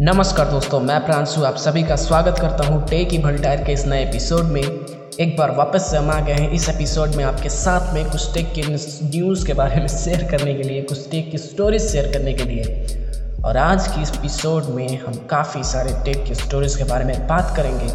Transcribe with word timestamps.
नमस्कार 0.00 0.50
दोस्तों, 0.50 0.80
मैं 0.80 1.06
प्रांशु, 1.06 1.42
आप 1.42 1.56
सभी 1.56 1.82
का 1.82 1.96
स्वागत 1.96 2.38
करता 2.38 2.66
हूँ 2.66 2.88
टेक 2.88 3.14
ई 3.14 3.18
भल्टायर 3.18 3.64
के 3.64 3.72
इस 3.72 3.86
नए 3.86 4.02
एपिसोड 4.04 4.44
में। 4.44 4.62
एक 4.62 5.36
बार 5.38 5.50
वापस 5.50 5.90
से 5.90 5.96
हम 5.96 6.10
आ 6.10 6.20
गए 6.20 6.32
हैं 6.32 6.50
इस 6.50 6.68
एपिसोड 6.68 7.08
में 7.08 7.24
आपके 7.24 7.48
साथ 7.48 7.94
में 7.94 8.10
कुछ 8.10 8.34
टेक 8.34 8.52
के 8.54 8.62
न्यूज़ 8.62 9.46
के 9.46 9.54
बारे 9.54 9.80
में 9.80 9.88
शेयर 9.88 10.24
करने 10.30 10.54
के 10.54 10.62
लिए, 10.62 10.82
कुछ 10.82 11.10
टेक 11.10 11.30
की 11.30 11.38
स्टोरीज 11.38 11.82
शेयर 11.82 12.12
करने 12.12 12.32
के 12.32 12.44
लिए। 12.44 12.97
और 13.44 13.56
आज 13.56 13.86
की 13.88 14.02
इस 14.02 14.10
एपिसोड 14.16 14.64
में 14.64 14.98
हम 15.00 15.14
काफ़ी 15.30 15.62
सारे 15.64 15.92
टेक 16.04 16.24
की 16.24 16.34
स्टोरीज 16.34 16.74
के 16.76 16.84
बारे 16.84 17.04
में 17.04 17.26
बात 17.26 17.52
करेंगे। 17.56 17.88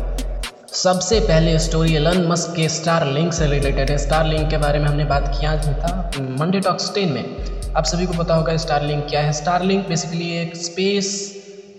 सबसे 0.74 1.20
पहले 1.20 1.58
स्टोरी 1.60 1.96
एलन 1.96 2.28
मस्क 2.28 2.56
के 2.56 2.70
स्टार 2.70 3.06
लिंक 3.08 3.34
से 3.34 3.48
रिलेटेड 3.48 3.90
है। 3.92 3.98
स्टार 3.98 4.26
लिंक 4.26 4.50
के 4.50 4.58
बारे 4.58 4.80
में 4.80 4.86
हमने 4.86 5.06
बात 5.06 5.28
किया 5.40 5.56
था 5.58 6.12
मंडे 6.40 6.60
टॉक्स 6.60 6.94
टेन 6.96 7.12
में। 7.12 7.74
आप 7.76 7.84
सभी 7.84 8.06
को 8.06 8.14
पता 8.14 8.36
होगा 8.36 8.58
स्टार 8.58 8.84
लिंक 8.84 9.06
क्या 9.10 9.22
है। 9.22 9.34
स्टार 9.34 9.64
लिंक 9.64 9.88
बेसिकली 9.88 10.32
एक 10.38 10.56
स्पेस 10.56 11.12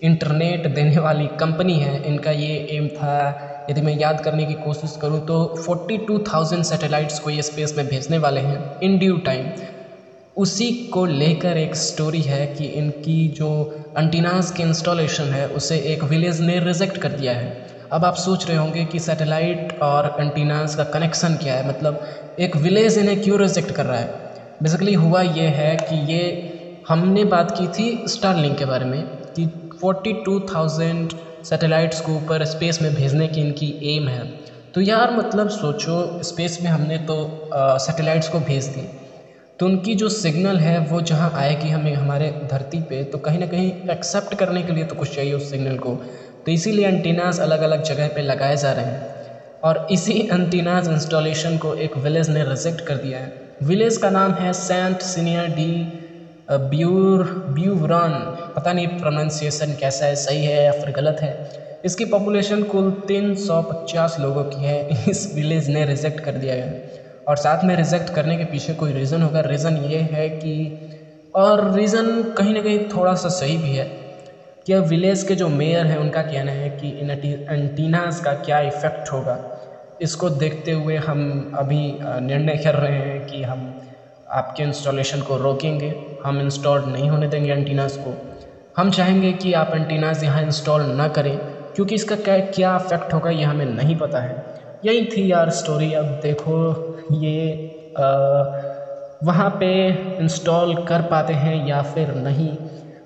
इंटरनेट 0.02 0.74
देने 0.74 0.98
वाली 0.98 1.27
कंपनी 1.27 1.78
है। 1.78 2.02
इनका 2.05 2.30
ये 2.30 2.56
एम 2.70 2.88
था 2.88 3.66
यदि 3.70 3.80
मैं 3.80 3.98
याद 3.98 4.20
करने 4.20 4.44
की 4.44 4.55
कोशिश 4.55 4.98
करूँ 5.02 5.27
तो 5.27 5.44
42,000 5.58 6.62
सैटेलाइट्स 6.62 7.19
को 7.19 7.30
ये 7.30 7.42
स्पेस 7.42 7.74
में 7.77 7.86
भेजने 7.86 8.19
वाले 8.19 8.41
हैं 8.41 8.80
इन 8.80 8.98
ड्यू 8.98 9.16
टाइम 9.16 9.46
उसी 10.37 10.70
को 10.95 11.05
लेकर 11.06 11.56
एक 11.56 11.74
स्टोरी 11.74 12.20
है 12.20 12.47
कि 12.47 12.65
इनकी 12.65 13.29
जो 13.29 13.48
अंटीनाज 13.97 14.51
की 14.51 14.62
इंस्टॉलेशन 14.62 15.25
है 15.25 15.47
उसे 15.48 15.77
एक 15.79 16.02
विलेज 16.05 16.41
ने 16.41 16.59
रिजेक्ट 16.61 16.97
कर 16.97 17.09
दिया 17.09 17.33
है। 17.33 17.66
अब 17.92 18.05
आप 18.05 18.15
सोच 18.15 18.48
रहे 18.48 18.56
होंगे 18.56 18.84
कि 18.84 18.98
सैटेलाइट 18.98 19.78
और 19.83 20.05
अंटीनाज 20.20 20.75
का 20.75 20.84
कनेक्शन 20.84 21.36
क्या 21.36 21.55
है? 21.55 21.69
मतलब 21.69 22.05
एक 22.39 22.56
विलेज 22.56 22.98
इन्हें 22.98 23.23
क्यों 23.23 23.39
रिजेक्ट 23.41 23.70
कर 23.70 23.86
रहा 23.86 23.98
है? 23.98 24.08
बेसिकली 24.62 24.95
हुआ 24.95 25.23
ये 25.23 25.47
है 25.48 25.77
कि 25.77 26.12
ये 26.12 26.83
हमने 26.89 27.25
बात 27.25 27.51
की 27.58 27.67
थी 27.67 28.08
स्टार 28.08 28.55
के 28.55 28.64
बारे 28.64 28.84
में 28.84 29.03
कि 29.36 29.47
42,000 29.84 31.08
सैटेलाइट्स 31.45 32.01
को 32.01 32.12
ऊपर 32.12 32.45
स्पेस 32.45 32.83
में 32.83 32.95
भेजने 32.95 33.28
की 33.28 33.41
इनकी 33.41 33.97
एम 33.97 34.08
है। 34.08 34.27
तो 34.75 34.80
यार 34.80 35.17
मतलब 35.17 35.48
सोचो 35.48 36.23
स्पेस 36.23 36.58
में 36.62 36.70
हमने 36.70 36.98
तो 36.98 37.17
सैटेलाइट्स 37.55 38.28
को 38.28 38.41
भेज 38.41 38.67
दी। 38.67 39.03
तो 39.58 39.66
उनकी 39.66 39.94
जो 39.94 40.08
सिग्नल 40.08 40.58
है, 40.60 40.78
वो 40.80 41.00
जहाँ 41.02 41.30
आएगी 41.36 41.69
हमें, 41.70 41.92
हमारे 41.94 42.33
धरती 42.44 42.80
पे 42.88 43.02
तो 43.05 43.19
कहीं 43.19 43.38
ना 43.38 43.47
कहीं 43.47 43.72
एक्सेप्ट 43.91 44.34
करने 44.34 44.62
के 44.64 44.72
लिए 44.72 44.84
तो 44.84 44.96
कुछ 44.96 45.14
चाहिए 45.14 45.33
उस 45.33 45.50
सिग्नल 45.50 45.77
को। 45.78 45.94
तो 46.46 46.52
इसीलिए 46.52 46.86
एंटीनाज 46.88 47.41
अलग 47.41 47.61
अलग 47.62 47.83
जगह 47.84 48.08
पे 48.14 48.22
लगाए 48.22 48.56
जा 48.56 48.72
रहे 48.72 48.84
हैं। 48.86 49.05
और 49.62 49.84
इसी 49.91 50.19
एंटीनाज 50.33 50.88
इंस्टॉलेशन 50.88 51.56
को 51.58 51.74
एक 51.77 51.96
विलेज 51.98 52.28
ने 52.30 52.44
रिजेक्ट 52.44 52.80
कर 52.83 52.98
दिया 52.98 53.19
है। 53.20 53.30
विलेज 53.61 53.96
का 53.98 54.11
नाम 54.11 54.34
है 54.34 54.52
सेंट 54.55 55.02
सीनियर 55.02 55.46
डी 55.50 55.68
ब्यूर 56.48 57.27
ब्यूरान 57.50 58.14
पता 58.56 58.72
नहीं 58.72 58.89
प्रोनाउंसिएशन 58.91 59.74
कैसा 59.74 60.06
है, 60.06 60.14
सही 60.16 60.44
है 60.44 60.64
या 60.64 60.72
फिर 60.72 60.92
गलत 60.92 61.20
है। 61.22 61.34
इसकी 61.84 62.05
पॉपुलेशन 62.06 62.62
कुल 62.64 62.91
350 63.08 64.18
लोगों 64.18 64.44
की 64.46 64.62
है। 64.62 64.80
इस 65.08 65.28
विलेज 65.34 65.68
ने 65.70 65.84
रिजेक्ट 65.86 66.20
कर 66.20 66.36
दिया 66.36 66.56
गया 66.56 66.66
और 67.28 67.36
साथ 67.36 67.64
में 67.64 67.75
रिजेक्ट 67.77 68.14
करने 68.14 68.36
के 68.36 68.44
पीछे 68.44 68.75
कोई 68.75 68.92
रीज़न 68.92 69.22
होगा? 69.22 69.41
रीज़न 69.41 69.77
ये 69.84 69.98
है 70.12 70.28
कि, 70.30 70.91
और 71.34 71.70
रीज़न 71.75 72.22
कहीं 72.39 72.55
ना 72.55 72.61
कहीं 72.61 72.78
थोड़ा 72.89 73.14
सा 73.14 73.28
सही 73.30 73.56
भी 73.56 73.75
है 73.75 73.84
कि 74.67 74.75
विलेज 74.89 75.22
के 75.22 75.34
जो 75.34 75.48
मेयर 75.48 75.86
हैं, 75.86 75.98
उनका 75.98 76.22
कहना 76.22 76.52
है 76.52 76.69
कि 76.70 76.89
इन 76.91 77.11
एंटीनाज 77.11 78.20
का 78.20 78.33
क्या 78.34 78.61
इफ़ेक्ट 78.62 79.12
होगा? 79.12 79.39
इसको 80.00 80.28
देखते 80.30 80.72
हुए 80.72 80.97
हम 80.98 81.52
अभी 81.55 81.80
निर्णय 82.02 82.56
कर 82.56 82.75
रहे 82.75 82.98
हैं 82.98 83.27
कि 83.27 83.42
हम 83.42 83.72
आपके 84.27 84.62
इंस्टॉलेशन 84.62 85.20
को 85.20 85.36
रोकेंगे। 85.36 85.92
हम 86.24 86.41
इंस्टॉल 86.41 86.85
नहीं 86.85 87.08
होने 87.11 87.27
देंगे 87.29 87.52
एंटीनाज 87.52 87.96
को। 87.96 88.14
हम 88.77 88.91
चाहेंगे 88.91 89.33
कि 89.33 89.52
आप 89.52 89.70
एंटीनाज 89.74 90.24
यहाँ 90.24 90.42
इंस्टॉल 90.42 90.83
ना 90.83 91.08
करें, 91.08 91.36
क्योंकि 91.74 91.95
इसका 91.95 92.17
क्या 92.17 92.39
क्या 92.39 92.74
इफ़ेक्ट 92.77 93.12
होगा 93.14 93.30
ये 93.30 93.45
हमें 93.45 93.67
नहीं 93.67 93.96
पता 93.96 94.20
है। 94.20 94.42
यही 94.85 95.05
थी 95.06 95.30
यार 95.33 95.51
स्टोरी 95.51 95.92
अब 95.95 96.05
देखो 96.23 96.56
ये 97.13 97.57
वहाँ 99.20 99.48
पे 99.61 99.69
इंस्टॉल 100.20 100.75
कर 100.87 101.03
पाते 101.05 101.33
हैं 101.35 101.55
या 101.57 101.81
फिर 101.85 102.13
नहीं। 102.15 102.57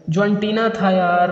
जो 0.08 0.24
एंटीना 0.24 0.68
था 0.70 0.90
यार, 0.90 1.30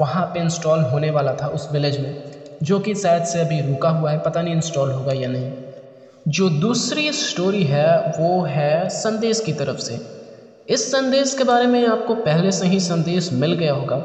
वहाँ 0.00 0.24
पे 0.34 0.40
इंस्टॉल 0.40 0.82
होने 0.84 1.10
वाला 1.10 1.32
था 1.34 1.46
उस 1.48 1.68
विलेज 1.72 1.98
में, 1.98 2.14
जो 2.60 2.78
कि 2.80 2.94
शायद 2.94 3.22
से 3.24 3.40
अभी 3.40 3.60
रुका 3.62 3.90
हुआ 3.90 4.10
है, 4.10 4.18
पता 4.18 4.42
नहीं 4.42 4.54
इंस्टॉल 4.54 4.92
होगा 4.92 5.12
या 5.14 5.28
नहीं। 5.28 5.52
जो 6.26 6.48
दूसरी 6.50 7.12
स्टोरी 7.12 7.64
है, 7.64 7.98
वो 8.18 8.42
है 8.44 8.88
संदेश 8.90 9.40
की 9.40 9.52
तरफ़ 9.54 9.78
से। 9.80 10.00
इस 10.68 10.90
संदेश 10.90 11.34
के 11.34 11.44
बारे 11.44 11.66
में 11.66 11.84
आपको 11.86 12.14
पहले 12.16 12.52
से 12.52 12.66
ही 12.66 12.80
संदेश 12.80 13.32
मिल 13.34 13.52
गया 13.54 13.72
होगा। 13.74 14.02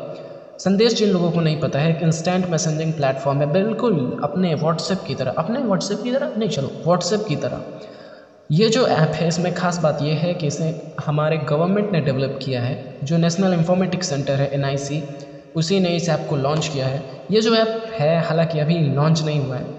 संदेश 0.59 0.93
जिन 0.93 1.09
लोगों 1.09 1.31
को 1.31 1.39
नहीं 1.39 1.57
पता 1.57 1.79
है 1.79 1.93
कि 1.93 2.05
इंस्टेंट 2.05 2.45
मैसेंजिंग 2.49 2.93
प्लेटफॉर्म 2.93 3.41
है, 3.41 3.51
बिल्कुल 3.51 4.19
अपने 4.23 4.53
व्हाट्सएप 4.53 5.03
की 5.07 5.15
तरह, 5.15 5.31
अपने 5.37 5.61
व्हाट्सएप 5.61 6.01
की 6.03 6.11
तरह 6.11 6.31
नहीं, 6.37 6.49
चलो 6.49 6.67
व्हाट्सएप 6.87 7.25
की 7.27 7.35
तरह। 7.35 7.61
ये 8.49 8.69
जो 8.69 8.87
ऐप 8.87 9.11
है, 9.15 9.27
इसमें 9.27 9.51
खास 9.53 9.79
बात 9.79 10.01
यह 10.01 10.19
है 10.19 10.33
कि 10.35 10.47
इसे 10.47 10.73
हमारे 11.05 11.37
गवर्नमेंट 11.37 11.91
ने 11.91 12.01
डेवलप 12.01 12.39
किया 12.41 12.61
है, 12.61 12.79
जो 13.03 13.17
नेशनल 13.17 13.53
इंफॉर्मेटिक्स 13.53 14.09
सेंटर 14.09 14.41
है 14.41 14.49
एनआईसी 14.53 15.03
उसी 15.55 15.79
ने 15.79 15.95
इस 15.95 16.09
ऐप 16.09 16.25
को 16.29 16.35
लॉन्च 16.35 16.67
किया 16.67 16.87
है। 16.87 17.03
ये 17.31 17.41
जो 17.41 17.55
ऐप 17.55 17.81
है, 17.99 18.19
हालाँकि 18.21 18.59
अभी 18.59 18.81
लॉन्च 18.81 19.23
नहीं 19.23 19.39
हुआ 19.39 19.57
है 19.57 19.74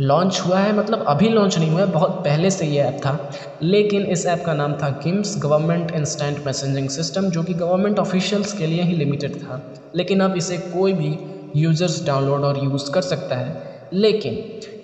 लॉन्च 0.00 0.40
हुआ 0.44 0.58
है 0.60 0.72
मतलब 0.72 1.02
अभी 1.08 1.28
लॉन्च 1.28 1.56
नहीं 1.58 1.70
हुआ 1.70 1.80
है, 1.80 1.86
बहुत 1.88 2.20
पहले 2.24 2.50
से 2.50 2.66
ये 2.66 2.80
ऐप 2.82 2.96
था। 3.04 3.18
लेकिन 3.62 4.06
इस 4.06 4.24
ऐप 4.26 4.42
का 4.46 4.54
नाम 4.54 4.74
था 4.74 4.90
GIMS 5.02 5.34
government 5.38 5.90
instant 5.92 6.40
messaging 6.46 6.88
system, 6.90 7.28
जो 7.30 7.42
कि 7.42 7.54
गवर्नमेंट 7.54 7.98
ऑफिशियल्स 7.98 8.52
के 8.52 8.66
लिए 8.66 8.82
ही 8.82 8.94
लिमिटेड 8.94 9.36
था। 9.36 9.60
लेकिन 9.94 10.20
अब 10.20 10.36
इसे 10.36 10.58
कोई 10.70 10.92
भी 10.94 11.16
यूज़र्स 11.54 12.02
डाउनलोड 12.04 12.44
और 12.44 12.58
यूज़ 12.58 12.90
कर 12.94 13.02
सकता 13.02 13.36
है। 13.36 13.52
लेकिन 13.92 14.38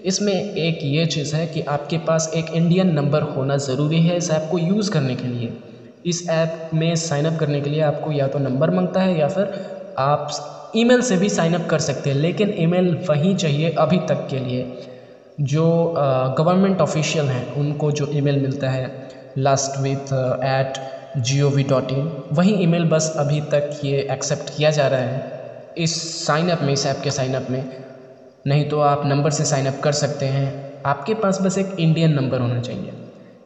इसमें 0.04 0.34
एक 0.34 0.78
ये 0.84 1.06
चीज़ 1.06 1.34
है 1.36 1.46
कि 1.46 1.60
आपके 1.68 1.98
पास 2.00 2.28
एक 2.34 2.50
इंडियन 2.52 2.88
नंबर 2.92 3.22
होना 3.36 3.56
ज़रूरी 3.58 4.02
है 4.02 4.16
इस 4.16 4.30
ऐप 4.30 4.46
को 4.50 4.58
यूज़ 4.58 4.90
करने 4.90 5.16
के 5.16 5.26
लिए। 5.26 5.52
इस 6.04 6.24
ऐप 6.30 6.52
में 6.74 6.94
साइनअप 6.96 7.36
करने 7.36 7.60
के 7.60 7.70
लिए 7.70 7.80
आपको 7.82 8.12
या 8.12 8.26
तो 8.28 8.38
नंबर 8.38 8.70
माँगता 8.70 9.00
है 9.00 9.16
या 9.16 9.28
फिर 9.28 9.48
आप 9.96 10.26
ईमेल 10.74 11.00
से 11.02 11.16
भी 11.16 11.28
साइनअप 11.30 11.66
कर 11.70 11.78
सकते 11.80 12.10
हैं, 12.10 12.16
लेकिन 12.16 12.52
ईमेल 12.58 12.94
वहीं 13.08 13.34
चाहिए 13.36 13.70
अभी 13.78 13.98
तक 14.08 14.24
के 14.30 14.38
लिए। 14.38 14.66
जो 15.38 15.94
गवर्नमेंट 16.38 16.80
ऑफिशियल 16.80 17.26
हैं, 17.26 17.54
उनको 17.54 17.90
जो 17.92 18.08
ईमेल 18.12 18.40
मिलता 18.40 18.70
है 18.70 19.08
last 19.38 19.78
with 19.78 20.12
at 20.44 20.78
G 21.18 21.40
O 21.42 21.48
V 21.50 21.62
dot 21.64 21.90
in 21.92 22.10
वही 22.32 22.52
ईमेल 22.62 22.84
बस 22.84 23.14
अभी 23.18 23.40
तक 23.52 23.80
ये 23.84 24.06
एक्सेप्ट 24.12 24.56
किया 24.56 24.70
जा 24.70 24.86
रहा 24.88 25.00
है। 25.00 25.34
इस 25.76 26.26
साइनअप 26.26 26.62
में, 26.62 26.72
इस 26.72 26.86
ऐप 26.86 27.00
के 27.04 27.10
साइनअप 27.10 27.46
में, 27.50 27.64
नहीं 28.44 28.68
तो 28.68 28.80
आप 28.80 29.02
नंबर 29.06 29.30
से 29.30 29.44
साइनअप 29.44 29.80
कर 29.84 29.92
सकते 29.94 30.26
हैं। 30.26 30.82
आपके 30.86 31.14
पास 31.14 31.40
बस 31.42 31.58
एक 31.58 31.76
इंडियन 31.78 32.12
नंबर 32.12 32.40
होना 32.40 32.60
चाहिए। 32.60 32.92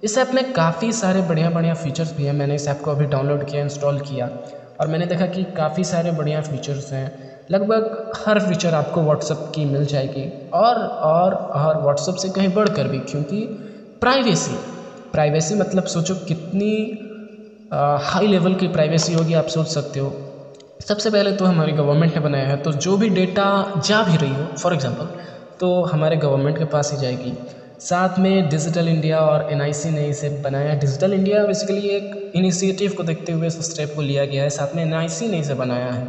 इस 0.02 0.16
ऐप 0.18 0.30
में 0.34 0.52
काफ़ी 0.52 0.92
सारे 0.92 1.22
बढ़िया 1.22 1.50
बढ़िया 1.50 1.74
फीचर्स 1.74 2.14
भी 2.16 2.24
हैं। 2.24 2.32
मैंने 2.32 2.54
इस 2.54 2.68
ऐप 2.68 2.80
को 2.80 2.90
अभी 2.90 3.06
डाउनलोड 3.06 3.44
किया 3.44 3.62
इंस्टॉल 3.62 3.98
किया, 4.00 4.30
और 4.80 4.88
मैंने 4.88 5.06
देखा 5.06 5.26
कि 5.26 5.44
काफ़ी 5.56 5.84
सारे 5.84 6.12
बढ़िया 6.12 6.40
फीचर्स 6.42 6.92
हैं। 6.92 7.29
लगभग 7.50 8.12
हर 8.16 8.38
फीचर 8.40 8.74
आपको 8.74 9.02
व्हाट्सअप 9.02 9.50
की 9.54 9.64
मिल 9.66 9.86
जाएगी। 9.86 10.24
और 10.54 10.76
और 11.04 11.34
और 11.34 11.80
व्हाट्सअप 11.82 12.16
से 12.16 12.28
कहीं 12.30 12.52
बढ़कर 12.54 12.88
भी, 12.88 12.98
क्योंकि 13.00 13.40
प्राइवेसी 14.00 14.56
प्राइवेसी 15.12 15.54
मतलब 15.54 15.84
सोचो 15.86 16.14
कितनी 16.26 16.72
हाई 18.04 18.26
लेवल 18.26 18.54
की 18.54 18.68
प्राइवेसी 18.68 19.12
होगी 19.14 19.34
आप 19.34 19.46
सोच 19.48 19.68
सकते 19.68 20.00
हो। 20.00 20.12
सबसे 20.80 21.10
पहले 21.10 21.32
तो 21.32 21.44
हमारी 21.44 21.72
गवर्नमेंट 21.74 22.14
ने 22.14 22.20
बनाया 22.20 22.46
है 22.46 22.56
तो 22.56 22.72
जो 22.74 22.96
भी 22.96 23.08
डेटा 23.10 23.46
जा 23.78 24.02
भी 24.02 24.16
रही 24.16 24.34
हो 24.34 24.46
फॉर 24.56 24.74
एग्ज़ाम्पल 24.74 25.08
तो 25.60 25.72
हमारे 25.84 26.16
गवर्नमेंट 26.18 26.58
के 26.58 26.64
पास 26.66 26.92
ही 26.92 26.98
जाएगी। 26.98 27.32
साथ 27.80 28.18
में 28.18 28.48
डिजिटल 28.48 28.88
इंडिया 28.88 29.20
और 29.20 29.48
NIC 29.52 29.84
ने 29.86 30.06
इसे 30.08 30.28
बनाया। 30.44 30.74
डिजिटल 30.78 31.12
इंडिया 31.12 31.44
बेसिकली 31.46 31.88
एक 31.88 32.32
इनिशिएटिव 32.36 32.94
को 32.96 33.02
देखते 33.02 33.32
हुए 33.32 33.46
इस 33.46 33.58
स्टेप 33.70 33.92
को 33.96 34.02
लिया 34.02 34.24
गया 34.24 34.42
है। 34.42 34.50
साथ 34.50 34.74
में 34.76 34.82
एन 34.82 34.90
ने 35.30 35.38
इसे 35.38 35.54
बनाया 35.54 35.90
है। 35.90 36.08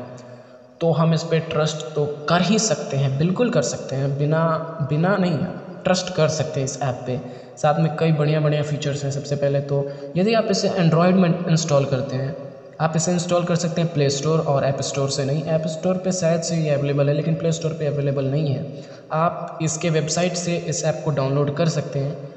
तो 0.81 0.92
हम 0.92 1.13
इस 1.13 1.24
पर 1.24 1.39
ट्रस्ट 1.50 1.86
तो 1.95 2.06
कर 2.30 2.42
ही 2.42 2.57
सकते 2.60 2.98
हैं, 2.98 3.18
बिल्कुल 3.18 3.50
कर 3.50 3.62
सकते 3.63 3.95
हैं, 3.95 4.18
बिना 4.18 4.44
बिना 4.89 5.16
नहीं 5.18 5.38
ट्रस्ट 5.83 6.13
कर 6.16 6.28
सकते 6.30 6.60
हैं 6.60 6.66
इस 6.66 6.81
ऐप 6.81 7.04
पे। 7.07 7.19
साथ 7.57 7.80
में 7.80 7.95
कई 7.98 8.12
बढ़िया 8.12 8.39
बढ़िया 8.39 8.62
फीचर्स 8.63 9.04
हैं 9.04 9.12
सबसे 9.12 9.36
पहले 9.36 9.60
तो 9.62 9.86
यदि 10.18 10.33
आप 10.33 10.48
इसे 10.51 10.69
एंड्रॉयड 10.69 11.16
में 11.16 11.30
इंस्टॉल 11.30 11.86
करते 11.86 12.16
हैं, 12.16 12.36
आप 12.81 12.94
इसे 12.95 13.12
इंस्टॉल 13.12 13.44
कर 13.44 13.56
सकते 13.56 13.81
हैं 13.81 13.94
प्ले 13.94 14.10
स्टोर 14.10 14.39
और 14.39 14.63
ऐप 14.63 14.81
स्टोर 14.81 15.10
से 15.10 15.25
नहीं 15.25 15.44
ऐप 15.45 15.68
स्टोर 15.68 15.98
पे 15.98 16.12
शायद 16.12 16.42
से 16.42 16.56
ये 16.56 16.69
अवेलेबल 16.69 17.10
है, 17.10 17.13
लेकिन 17.13 17.36
प्ले 17.36 17.51
स्टोर 17.51 17.74
पे 17.74 17.86
अवेलेबल 17.88 18.25
नहीं 18.25 18.54
है। 18.54 18.66
आप 19.13 19.60
इसके 19.62 19.89
वेबसाइट 19.89 20.34
से 20.36 20.56
इस 20.57 20.84
ऐप 20.86 21.01
को 21.06 21.12
डाउनलोड 21.12 21.56
कर 21.56 21.69
सकते 21.69 22.00
हैं। 22.00 22.31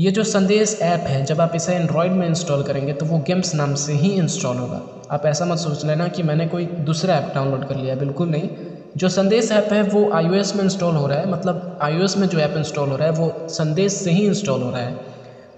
ये 0.00 0.10
जो 0.10 0.22
संदेश 0.24 0.76
ऐप 0.82 1.04
है, 1.08 1.22
जब 1.22 1.40
आप 1.40 1.54
इसे 1.54 1.74
एंड्रॉयड 1.74 2.14
में 2.14 2.26
इंस्टॉल 2.26 2.62
करेंगे 2.62 2.92
तो 2.92 3.06
वो 3.06 3.18
गेम्स 3.20 3.54
नाम 3.54 3.74
से 3.74 3.92
ही 3.94 4.12
इंस्टॉल 4.16 4.58
होगा। 4.58 4.82
आप 5.10 5.26
ऐसा 5.26 5.44
मत 5.44 5.58
सोच 5.58 5.84
लेना 5.84 6.08
कि 6.08 6.22
मैंने 6.22 6.46
कोई 6.46 6.68
दूसरा 6.80 7.16
ऐप 7.16 7.30
डाउनलोड 7.34 7.64
कर 7.64 7.74
लिया, 7.76 7.94
बिल्कुल 7.96 8.28
नहीं। 8.28 8.48
जो 8.94 9.08
संदेश 9.08 9.50
ऐप 9.52 9.72
है, 9.72 9.82
वो 9.82 10.08
आईओएस 10.12 10.54
में 10.56 10.62
इंस्टॉल 10.64 10.96
हो 10.96 11.06
रहा 11.06 11.18
है 11.18 11.26
मतलब 11.26 11.62
आईओएस 11.82 12.16
में 12.16 12.26
जो 12.28 12.38
ऐप 12.38 12.56
इंस्टॉल 12.56 12.90
हो 12.90 12.96
रहा 12.96 13.08
है, 13.08 13.12
वो 13.14 13.38
संदेश 13.48 13.92
से 13.94 14.10
ही 14.10 14.24
इंस्टॉल 14.26 14.62
हो 14.62 14.70
रहा 14.70 14.82
है। 14.82 14.94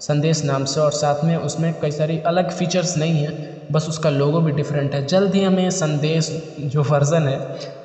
संदेश 0.01 0.43
नाम 0.43 0.63
से 0.65 0.79
और 0.79 0.91
साथ 0.93 1.23
में 1.23 1.35
उसमें 1.37 1.73
कई 1.81 1.91
सारी 1.91 2.17
अलग 2.27 2.51
फीचर्स 2.51 2.95
नहीं 2.97 3.21
हैं, 3.21 3.33
बस 3.69 3.89
उसका 3.89 4.09
लोगो 4.09 4.41
भी 4.41 4.51
डिफरेंट 4.51 4.95
है। 4.95 5.05
जल्द 5.05 5.35
ही 5.35 5.41
हमें 5.41 5.69
संदेश 5.71 6.31
जो 6.59 6.83
वर्ज़न 6.83 7.27
है, 7.27 7.39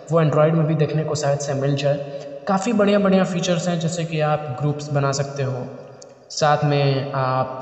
वो 0.09 0.21
एंड्रॉयड 0.21 0.57
में 0.57 0.67
भी 0.67 0.75
देखने 0.77 1.05
को 1.05 1.15
शायद 1.17 1.39
से 1.39 1.55
मिल 1.55 1.75
जाए। 1.77 1.99
काफ़ी 2.47 2.73
बढ़िया 2.75 2.99
बढ़िया 2.99 3.25
फीचर्स 3.25 3.69
हैं, 3.69 3.79
जैसे 3.79 4.05
कि 4.05 4.21
आप 4.23 4.45
ग्रुप्स 4.53 4.89
बना 4.93 5.13
सकते 5.13 5.43
हो। 5.45 5.69
साथ 6.31 6.65
में 6.65 7.13
आप 7.15 7.61